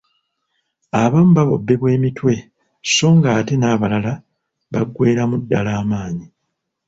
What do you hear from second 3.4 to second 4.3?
n'abalala